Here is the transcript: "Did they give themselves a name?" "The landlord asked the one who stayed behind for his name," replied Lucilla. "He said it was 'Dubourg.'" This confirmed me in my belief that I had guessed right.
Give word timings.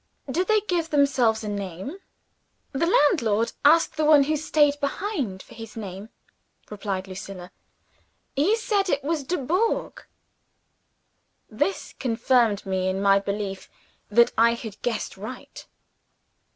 "Did 0.27 0.47
they 0.47 0.61
give 0.61 0.89
themselves 0.89 1.43
a 1.43 1.47
name?" 1.47 1.97
"The 2.71 2.87
landlord 2.87 3.51
asked 3.63 3.97
the 3.97 4.03
one 4.03 4.23
who 4.23 4.35
stayed 4.35 4.79
behind 4.79 5.43
for 5.43 5.53
his 5.53 5.77
name," 5.77 6.09
replied 6.71 7.07
Lucilla. 7.07 7.51
"He 8.35 8.55
said 8.55 8.89
it 8.89 9.03
was 9.03 9.23
'Dubourg.'" 9.23 10.07
This 11.51 11.93
confirmed 11.99 12.65
me 12.65 12.87
in 12.89 12.99
my 12.99 13.19
belief 13.19 13.69
that 14.09 14.31
I 14.39 14.55
had 14.55 14.81
guessed 14.81 15.17
right. 15.17 15.67